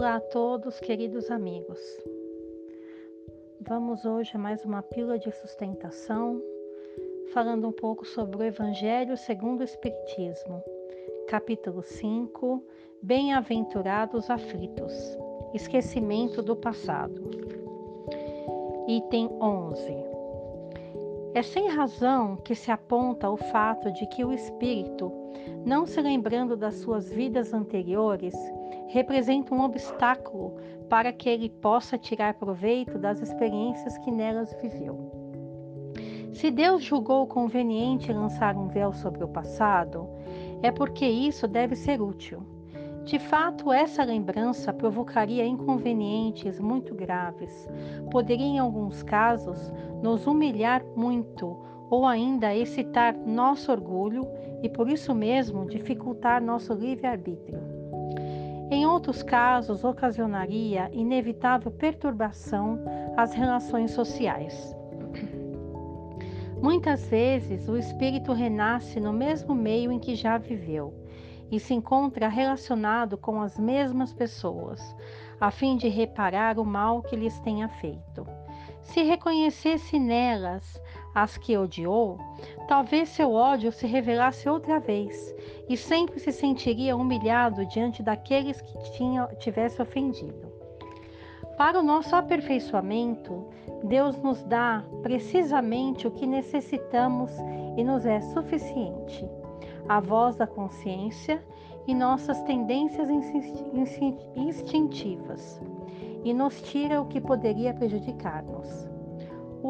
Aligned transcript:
Olá 0.00 0.16
a 0.16 0.20
todos, 0.20 0.80
queridos 0.80 1.30
amigos. 1.30 1.78
Vamos 3.60 4.06
hoje 4.06 4.34
a 4.34 4.38
mais 4.38 4.64
uma 4.64 4.82
pílula 4.82 5.18
de 5.18 5.30
sustentação, 5.30 6.42
falando 7.34 7.68
um 7.68 7.70
pouco 7.70 8.06
sobre 8.06 8.38
o 8.38 8.42
Evangelho 8.42 9.14
segundo 9.18 9.60
o 9.60 9.64
Espiritismo, 9.64 10.64
capítulo 11.28 11.82
5: 11.82 12.64
Bem-aventurados 13.02 14.30
aflitos, 14.30 14.94
esquecimento 15.52 16.40
do 16.40 16.56
passado. 16.56 17.20
Item 18.88 19.28
11. 19.38 19.96
É 21.34 21.42
sem 21.42 21.68
razão 21.68 22.36
que 22.36 22.54
se 22.54 22.70
aponta 22.70 23.28
o 23.28 23.36
fato 23.36 23.92
de 23.92 24.06
que 24.06 24.24
o 24.24 24.32
espírito, 24.32 25.12
não 25.64 25.86
se 25.86 26.00
lembrando 26.00 26.56
das 26.56 26.74
suas 26.76 27.12
vidas 27.12 27.52
anteriores, 27.52 28.34
representa 28.88 29.54
um 29.54 29.62
obstáculo 29.62 30.56
para 30.88 31.12
que 31.12 31.28
ele 31.28 31.48
possa 31.48 31.96
tirar 31.96 32.34
proveito 32.34 32.98
das 32.98 33.20
experiências 33.20 33.96
que 33.98 34.10
nelas 34.10 34.54
viveu. 34.60 35.20
Se 36.32 36.50
Deus 36.50 36.82
julgou 36.82 37.26
conveniente 37.26 38.12
lançar 38.12 38.56
um 38.56 38.68
véu 38.68 38.92
sobre 38.92 39.22
o 39.22 39.28
passado, 39.28 40.08
é 40.62 40.70
porque 40.70 41.06
isso 41.06 41.46
deve 41.46 41.76
ser 41.76 42.00
útil. 42.00 42.42
De 43.04 43.18
fato, 43.18 43.72
essa 43.72 44.04
lembrança 44.04 44.72
provocaria 44.72 45.44
inconvenientes 45.44 46.60
muito 46.60 46.94
graves, 46.94 47.68
poderia, 48.10 48.46
em 48.46 48.58
alguns 48.58 49.02
casos, 49.02 49.72
nos 50.02 50.26
humilhar 50.26 50.84
muito 50.94 51.56
ou 51.90 52.06
ainda 52.06 52.54
excitar 52.54 53.14
nosso 53.26 53.72
orgulho 53.72 54.26
e, 54.62 54.68
por 54.68 54.88
isso 54.88 55.14
mesmo, 55.14 55.66
dificultar 55.66 56.40
nosso 56.40 56.72
livre-arbítrio. 56.72 57.60
Em 58.70 58.86
outros 58.86 59.20
casos, 59.20 59.82
ocasionaria 59.82 60.88
inevitável 60.92 61.72
perturbação 61.72 62.78
às 63.16 63.34
relações 63.34 63.90
sociais. 63.90 64.76
Muitas 66.62 67.08
vezes, 67.08 67.68
o 67.68 67.76
espírito 67.76 68.32
renasce 68.32 69.00
no 69.00 69.12
mesmo 69.12 69.54
meio 69.54 69.90
em 69.90 69.98
que 69.98 70.14
já 70.14 70.38
viveu 70.38 70.94
e 71.50 71.58
se 71.58 71.74
encontra 71.74 72.28
relacionado 72.28 73.18
com 73.18 73.40
as 73.40 73.58
mesmas 73.58 74.12
pessoas, 74.12 74.80
a 75.40 75.50
fim 75.50 75.76
de 75.76 75.88
reparar 75.88 76.58
o 76.58 76.64
mal 76.64 77.02
que 77.02 77.16
lhes 77.16 77.40
tenha 77.40 77.68
feito. 77.68 78.24
Se 78.82 79.02
reconhecesse 79.02 79.98
nelas 79.98 80.80
as 81.14 81.36
que 81.36 81.56
odiou, 81.56 82.18
talvez 82.68 83.08
seu 83.08 83.32
ódio 83.32 83.72
se 83.72 83.86
revelasse 83.86 84.48
outra 84.48 84.78
vez 84.78 85.34
e 85.68 85.76
sempre 85.76 86.18
se 86.20 86.32
sentiria 86.32 86.96
humilhado 86.96 87.66
diante 87.66 88.02
daqueles 88.02 88.60
que 88.60 88.78
tinha, 88.92 89.26
tivesse 89.38 89.80
ofendido. 89.82 90.50
Para 91.56 91.78
o 91.78 91.82
nosso 91.82 92.16
aperfeiçoamento, 92.16 93.46
Deus 93.84 94.16
nos 94.22 94.42
dá 94.44 94.84
precisamente 95.02 96.06
o 96.06 96.10
que 96.10 96.26
necessitamos 96.26 97.30
e 97.76 97.84
nos 97.84 98.06
é 98.06 98.20
suficiente: 98.20 99.28
a 99.88 100.00
voz 100.00 100.36
da 100.36 100.46
consciência 100.46 101.44
e 101.86 101.94
nossas 101.94 102.40
tendências 102.42 103.08
instintivas, 104.36 105.60
e 106.24 106.32
nos 106.32 106.62
tira 106.62 107.00
o 107.00 107.06
que 107.06 107.20
poderia 107.20 107.74
prejudicar-nos. 107.74 108.89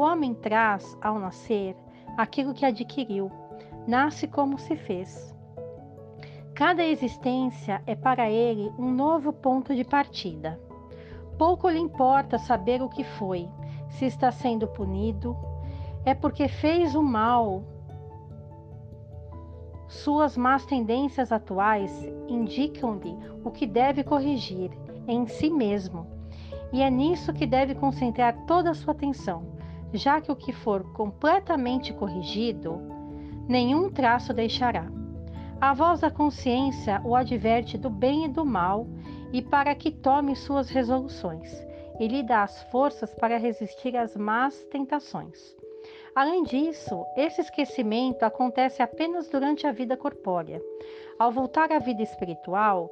O 0.01 0.03
homem 0.03 0.33
traz, 0.33 0.97
ao 1.03 1.19
nascer, 1.19 1.77
aquilo 2.17 2.55
que 2.55 2.65
adquiriu, 2.65 3.31
nasce 3.87 4.27
como 4.27 4.59
se 4.59 4.75
fez. 4.75 5.37
Cada 6.55 6.83
existência 6.83 7.83
é 7.87 7.95
para 7.95 8.31
ele 8.31 8.73
um 8.78 8.91
novo 8.91 9.31
ponto 9.31 9.75
de 9.75 9.84
partida. 9.84 10.59
Pouco 11.37 11.69
lhe 11.69 11.78
importa 11.78 12.39
saber 12.39 12.81
o 12.81 12.89
que 12.89 13.05
foi, 13.05 13.47
se 13.91 14.06
está 14.06 14.33
sendo 14.33 14.66
punido, 14.66 15.37
é 16.06 16.15
porque 16.15 16.49
fez 16.49 16.94
o 16.94 17.03
mal. 17.03 17.62
Suas 19.87 20.34
más 20.34 20.65
tendências 20.65 21.31
atuais 21.31 21.93
indicam-lhe 22.27 23.15
o 23.44 23.50
que 23.50 23.66
deve 23.66 24.03
corrigir 24.03 24.71
em 25.06 25.27
si 25.27 25.50
mesmo, 25.50 26.06
e 26.72 26.81
é 26.81 26.89
nisso 26.89 27.34
que 27.34 27.44
deve 27.44 27.75
concentrar 27.75 28.47
toda 28.47 28.71
a 28.71 28.75
sua 28.75 28.93
atenção 28.93 29.59
já 29.93 30.21
que 30.21 30.31
o 30.31 30.37
que 30.37 30.53
for 30.53 30.84
completamente 30.93 31.93
corrigido, 31.93 32.81
nenhum 33.49 33.91
traço 33.91 34.33
deixará. 34.33 34.87
A 35.61 35.75
voz 35.75 36.01
da 36.01 36.11
consciência 36.11 37.03
o 37.05 37.15
adverte 37.15 37.77
do 37.77 37.91
bem 37.91 38.25
e 38.25 38.28
do 38.28 38.45
mal 38.45 38.87
e 39.33 39.43
para 39.43 39.75
que 39.75 39.91
tome 39.91 40.34
suas 40.34 40.71
resoluções, 40.71 41.53
e 41.99 42.09
lhe 42.09 42.23
dá 42.23 42.43
as 42.43 42.62
forças 42.65 43.15
para 43.15 43.37
resistir 43.37 43.97
às 43.97 44.17
más 44.17 44.65
tentações. 44.71 45.55
Além 46.15 46.43
disso, 46.43 47.05
esse 47.17 47.41
esquecimento 47.41 48.25
acontece 48.25 48.83
apenas 48.83 49.28
durante 49.28 49.67
a 49.67 49.72
vida 49.72 49.97
corpórea. 49.97 50.61
Ao 51.19 51.31
voltar 51.31 51.71
à 51.72 51.78
vida 51.78 52.03
espiritual, 52.03 52.91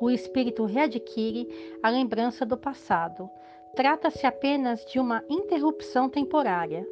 o 0.00 0.10
espírito 0.10 0.64
readquire 0.64 1.48
a 1.82 1.90
lembrança 1.90 2.46
do 2.46 2.56
passado, 2.56 3.28
Trata-se 3.74 4.26
apenas 4.26 4.84
de 4.84 4.98
uma 4.98 5.24
interrupção 5.28 6.08
temporária, 6.08 6.86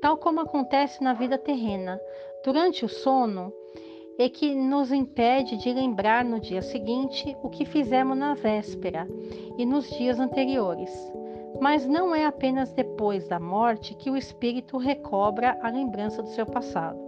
tal 0.00 0.16
como 0.16 0.40
acontece 0.40 1.02
na 1.02 1.12
vida 1.12 1.36
terrena, 1.36 2.00
durante 2.44 2.84
o 2.84 2.88
sono, 2.88 3.52
e 4.18 4.28
que 4.28 4.54
nos 4.54 4.92
impede 4.92 5.56
de 5.56 5.72
lembrar 5.72 6.24
no 6.24 6.38
dia 6.38 6.60
seguinte 6.60 7.36
o 7.42 7.48
que 7.48 7.64
fizemos 7.64 8.16
na 8.16 8.34
véspera 8.34 9.08
e 9.56 9.64
nos 9.64 9.88
dias 9.88 10.20
anteriores. 10.20 10.90
Mas 11.58 11.86
não 11.86 12.14
é 12.14 12.26
apenas 12.26 12.72
depois 12.72 13.26
da 13.26 13.40
morte 13.40 13.94
que 13.94 14.10
o 14.10 14.16
espírito 14.16 14.76
recobra 14.76 15.58
a 15.62 15.70
lembrança 15.70 16.22
do 16.22 16.28
seu 16.28 16.46
passado. 16.46 16.98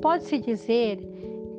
Pode-se 0.00 0.38
dizer 0.38 0.98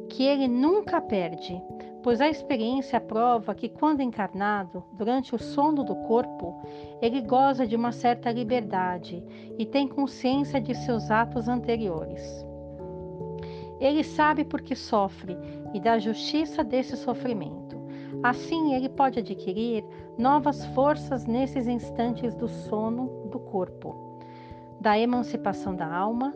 que 0.10 0.26
ele 0.26 0.48
nunca 0.48 1.00
perde, 1.00 1.62
pois 2.02 2.22
a 2.22 2.30
experiência 2.30 3.00
prova 3.00 3.54
que, 3.54 3.68
quando 3.68 4.02
encarnado, 4.02 4.84
durante 4.94 5.36
o 5.36 5.40
sono 5.40 5.84
do 5.84 5.96
corpo, 5.96 6.62
ele 7.02 7.22
goza 7.22 7.68
de 7.68 7.76
uma 7.76 7.92
certa 7.92 8.32
liberdade 8.32 9.24
e 9.58 9.66
tem 9.66 9.88
consciência 9.88 10.62
de 10.62 10.74
seus 10.76 11.12
atos 11.12 11.48
anteriores. 11.48 12.46
Ele 13.80 14.04
sabe 14.04 14.44
por 14.44 14.62
que 14.62 14.76
sofre 14.76 15.38
e 15.74 15.80
da 15.80 15.98
justiça 15.98 16.64
desse 16.64 16.98
sofrimento. 16.98 17.78
Assim, 18.22 18.74
ele 18.74 18.90
pode 18.90 19.20
adquirir 19.20 19.86
novas 20.18 20.66
forças 20.68 21.26
nesses 21.26 21.68
instantes 21.68 22.36
do 22.36 22.48
sono 22.48 23.28
do 23.30 23.40
corpo, 23.40 23.96
da 24.80 25.00
emancipação 25.00 25.76
da 25.76 25.88
alma 25.88 26.34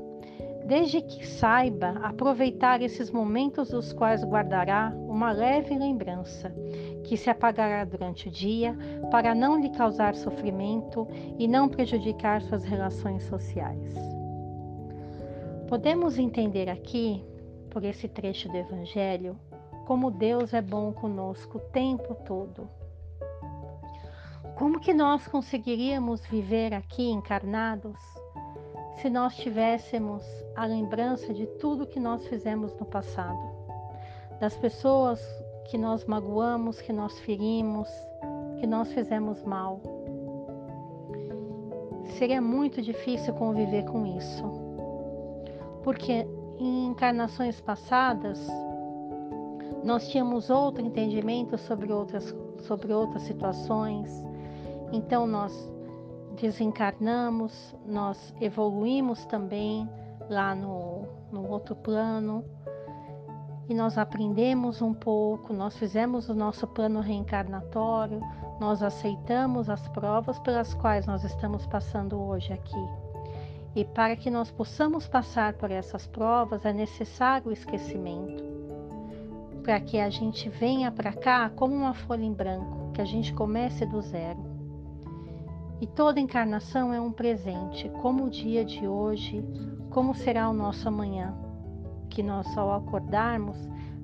desde 0.65 1.01
que 1.01 1.25
saiba 1.25 1.99
aproveitar 2.03 2.81
esses 2.81 3.11
momentos 3.11 3.69
dos 3.69 3.91
quais 3.91 4.23
guardará 4.23 4.93
uma 5.07 5.31
leve 5.31 5.77
lembrança, 5.77 6.53
que 7.03 7.17
se 7.17 7.29
apagará 7.29 7.83
durante 7.83 8.29
o 8.29 8.31
dia, 8.31 8.75
para 9.11 9.35
não 9.35 9.59
lhe 9.59 9.69
causar 9.69 10.15
sofrimento 10.15 11.07
e 11.37 11.47
não 11.47 11.67
prejudicar 11.67 12.41
suas 12.41 12.63
relações 12.63 13.23
sociais. 13.23 13.93
Podemos 15.67 16.17
entender 16.17 16.69
aqui, 16.69 17.23
por 17.69 17.83
esse 17.83 18.07
trecho 18.07 18.47
do 18.49 18.57
Evangelho, 18.57 19.37
como 19.85 20.11
Deus 20.11 20.53
é 20.53 20.61
bom 20.61 20.93
conosco 20.93 21.57
o 21.57 21.61
tempo 21.71 22.15
todo. 22.25 22.69
Como 24.55 24.79
que 24.79 24.93
nós 24.93 25.27
conseguiríamos 25.27 26.25
viver 26.27 26.73
aqui 26.73 27.09
encarnados 27.09 27.97
se 28.97 29.09
nós 29.09 29.35
tivéssemos 29.35 30.23
a 30.55 30.65
lembrança 30.65 31.33
de 31.33 31.45
tudo 31.45 31.87
que 31.87 31.99
nós 31.99 32.25
fizemos 32.27 32.73
no 32.75 32.85
passado, 32.85 33.39
das 34.39 34.55
pessoas 34.55 35.19
que 35.65 35.77
nós 35.77 36.05
magoamos, 36.05 36.81
que 36.81 36.93
nós 36.93 37.17
ferimos, 37.19 37.89
que 38.59 38.67
nós 38.67 38.91
fizemos 38.93 39.43
mal. 39.43 39.81
Seria 42.17 42.41
muito 42.41 42.81
difícil 42.81 43.33
conviver 43.33 43.83
com 43.85 44.05
isso, 44.05 44.43
porque 45.83 46.27
em 46.59 46.87
encarnações 46.87 47.59
passadas 47.59 48.39
nós 49.83 50.07
tínhamos 50.07 50.49
outro 50.49 50.85
entendimento 50.85 51.57
sobre 51.57 51.91
outras, 51.91 52.33
sobre 52.59 52.93
outras 52.93 53.23
situações, 53.23 54.23
então 54.91 55.25
nós 55.25 55.72
desencarnamos, 56.33 57.75
nós 57.85 58.33
evoluímos 58.41 59.25
também 59.25 59.89
lá 60.29 60.55
no, 60.55 61.07
no 61.31 61.47
outro 61.49 61.75
plano 61.75 62.43
e 63.69 63.73
nós 63.73 63.97
aprendemos 63.97 64.81
um 64.81 64.93
pouco, 64.93 65.53
nós 65.53 65.77
fizemos 65.77 66.27
o 66.27 66.33
nosso 66.33 66.67
plano 66.67 66.99
reencarnatório, 66.99 68.19
nós 68.59 68.83
aceitamos 68.83 69.69
as 69.69 69.87
provas 69.89 70.37
pelas 70.39 70.73
quais 70.73 71.05
nós 71.05 71.23
estamos 71.23 71.65
passando 71.65 72.19
hoje 72.21 72.51
aqui. 72.51 72.87
E 73.75 73.85
para 73.85 74.15
que 74.15 74.29
nós 74.29 74.51
possamos 74.51 75.07
passar 75.07 75.53
por 75.53 75.71
essas 75.71 76.05
provas 76.05 76.65
é 76.65 76.73
necessário 76.73 77.49
o 77.49 77.53
esquecimento, 77.53 78.43
para 79.63 79.79
que 79.79 79.97
a 79.99 80.09
gente 80.09 80.49
venha 80.49 80.91
para 80.91 81.13
cá 81.13 81.49
como 81.49 81.73
uma 81.73 81.93
folha 81.93 82.23
em 82.23 82.33
branco 82.33 82.91
que 82.93 83.01
a 83.01 83.05
gente 83.05 83.33
comece 83.33 83.85
do 83.85 84.01
zero. 84.01 84.52
E 85.83 85.87
toda 85.87 86.17
encarnação 86.17 86.93
é 86.93 87.01
um 87.01 87.11
presente, 87.11 87.89
como 88.01 88.23
o 88.23 88.29
dia 88.29 88.63
de 88.63 88.87
hoje, 88.87 89.43
como 89.89 90.15
será 90.15 90.49
o 90.49 90.53
nosso 90.53 90.87
amanhã. 90.87 91.35
Que 92.09 92.23
nós, 92.23 92.57
ao 92.57 92.71
acordarmos, 92.71 93.57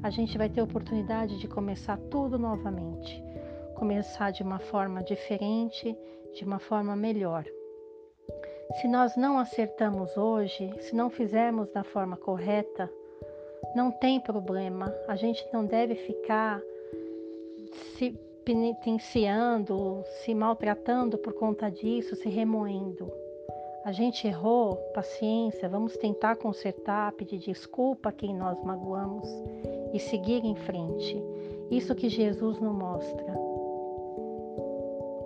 a 0.04 0.10
gente 0.10 0.38
vai 0.38 0.50
ter 0.50 0.62
oportunidade 0.62 1.40
de 1.40 1.48
começar 1.48 1.98
tudo 2.12 2.38
novamente. 2.38 3.24
Começar 3.76 4.32
de 4.32 4.44
uma 4.44 4.60
forma 4.60 5.02
diferente, 5.02 5.98
de 6.34 6.44
uma 6.44 6.60
forma 6.60 6.98
melhor. 6.98 7.46
Se 8.82 8.86
nós 8.86 9.16
não 9.16 9.40
acertamos 9.40 10.18
hoje, 10.18 10.74
se 10.82 10.94
não 10.94 11.10
fizermos 11.10 11.72
da 11.72 11.86
forma 11.86 12.18
correta, 12.18 12.92
não 13.74 13.90
tem 13.90 14.20
problema. 14.20 14.94
A 15.08 15.16
gente 15.16 15.48
não 15.54 15.66
deve 15.66 15.96
ficar 15.96 16.62
se 17.96 18.20
penitenciando, 18.46 20.04
se 20.24 20.34
maltratando 20.34 21.18
por 21.18 21.34
conta 21.34 21.70
disso, 21.70 22.16
se 22.16 22.30
remoendo. 22.30 23.12
A 23.86 23.92
gente 23.92 24.28
errou, 24.28 24.76
paciência, 24.94 25.70
vamos 25.70 25.96
tentar 25.98 26.36
consertar, 26.36 27.12
pedir 27.14 27.40
desculpa 27.40 28.10
a 28.10 28.12
quem 28.12 28.36
nós 28.36 28.62
magoamos 28.64 29.28
e 29.94 30.00
seguir 30.00 30.44
em 30.44 30.56
frente. 30.56 31.22
Isso 31.72 31.96
que 31.96 32.10
Jesus 32.10 32.60
nos 32.60 32.76
mostra. 32.76 33.34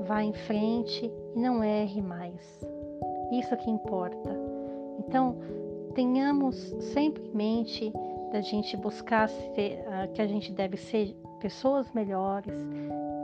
Vá 0.01 0.23
em 0.23 0.33
frente 0.33 1.11
e 1.35 1.39
não 1.39 1.63
erre 1.63 2.01
mais. 2.01 2.59
Isso 3.31 3.57
que 3.57 3.69
importa. 3.69 4.29
Então, 4.99 5.37
tenhamos 5.95 6.55
sempre 6.93 7.23
em 7.25 7.35
mente 7.35 7.93
da 8.31 8.41
gente 8.41 8.75
buscar 8.77 9.29
ser, 9.29 9.85
uh, 9.87 10.11
que 10.13 10.21
a 10.21 10.27
gente 10.27 10.51
deve 10.51 10.77
ser 10.77 11.15
pessoas 11.39 11.91
melhores, 11.91 12.53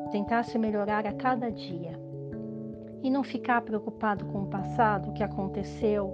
tentar 0.09 0.44
se 0.44 0.57
melhorar 0.57 1.06
a 1.06 1.13
cada 1.13 1.50
dia. 1.50 2.00
E 3.01 3.09
não 3.09 3.23
ficar 3.23 3.61
preocupado 3.61 4.25
com 4.25 4.44
o 4.44 4.47
passado, 4.47 5.09
o 5.09 5.13
que 5.13 5.23
aconteceu, 5.23 6.13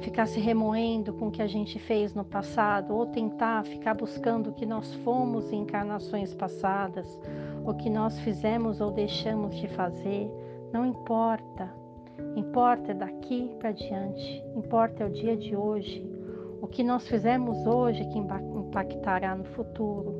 ficar 0.00 0.26
se 0.26 0.40
remoendo 0.40 1.12
com 1.14 1.28
o 1.28 1.30
que 1.30 1.42
a 1.42 1.46
gente 1.46 1.78
fez 1.78 2.14
no 2.14 2.24
passado, 2.24 2.94
ou 2.94 3.06
tentar 3.06 3.64
ficar 3.64 3.94
buscando 3.94 4.50
o 4.50 4.52
que 4.52 4.66
nós 4.66 4.94
fomos 4.96 5.52
em 5.52 5.62
encarnações 5.62 6.34
passadas, 6.34 7.18
o 7.64 7.74
que 7.74 7.88
nós 7.88 8.18
fizemos 8.20 8.80
ou 8.80 8.90
deixamos 8.90 9.56
de 9.56 9.68
fazer. 9.68 10.30
Não 10.72 10.84
importa. 10.84 11.68
Importa 12.36 12.94
daqui 12.94 13.50
para 13.58 13.72
diante, 13.72 14.44
importa 14.54 15.04
é 15.04 15.06
o 15.06 15.10
dia 15.10 15.36
de 15.36 15.56
hoje. 15.56 16.06
O 16.60 16.66
que 16.66 16.84
nós 16.84 17.08
fizemos 17.08 17.66
hoje 17.66 18.04
que 18.04 18.18
impactará 18.18 19.34
no 19.34 19.44
futuro. 19.44 20.19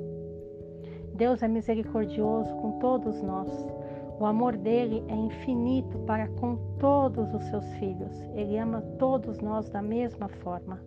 Deus 1.20 1.43
é 1.43 1.49
misericordioso 1.49 2.50
com 2.56 2.78
todos 2.78 3.20
nós. 3.20 3.50
O 4.19 4.25
amor 4.25 4.56
dele 4.56 5.05
é 5.06 5.14
infinito 5.14 5.99
para 6.06 6.26
com 6.28 6.56
todos 6.78 7.34
os 7.34 7.44
seus 7.44 7.67
filhos. 7.75 8.19
Ele 8.34 8.56
ama 8.56 8.81
todos 8.99 9.38
nós 9.38 9.69
da 9.69 9.82
mesma 9.82 10.31
forma. 10.43 10.81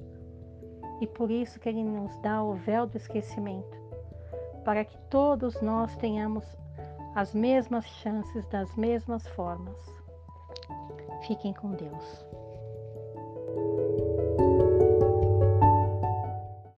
E 1.00 1.06
por 1.06 1.30
isso 1.30 1.59
que 1.59 1.69
ele 1.69 1.83
nos 1.83 2.18
dá 2.21 2.44
o 2.44 2.56
véu 2.56 2.88
do 2.88 2.97
esquecimento, 2.97 3.77
para 4.65 4.83
que 4.83 4.97
todos 5.12 5.62
nós 5.62 5.95
tenhamos 5.97 6.44
as 7.13 7.31
mesmas 7.35 7.85
chances 7.85 8.44
das 8.47 8.75
mesmas 8.75 9.27
formas. 9.35 9.77
Fiquem 11.27 11.53
com 11.53 11.74
Deus. 11.74 12.25